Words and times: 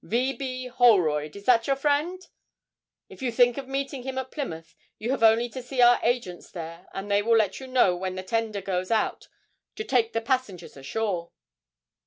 'V. 0.03 0.33
B. 0.33 0.65
Holroyd 0.65 1.35
is 1.35 1.45
that 1.45 1.67
your 1.67 1.75
friend? 1.75 2.27
If 3.07 3.21
you 3.21 3.31
think 3.31 3.59
of 3.59 3.67
meeting 3.67 4.01
him 4.01 4.17
at 4.17 4.31
Plymouth, 4.31 4.73
you 4.97 5.11
have 5.11 5.21
only 5.21 5.47
to 5.49 5.61
see 5.61 5.79
our 5.79 5.99
agents 6.01 6.49
there, 6.49 6.87
and 6.91 7.11
they 7.11 7.21
will 7.21 7.37
let 7.37 7.59
you 7.59 7.67
know 7.67 7.95
when 7.95 8.15
the 8.15 8.23
tender 8.23 8.61
goes 8.61 8.89
out 8.89 9.27
to 9.75 9.83
take 9.83 10.13
the 10.13 10.19
passengers 10.21 10.75
ashore.' 10.75 11.29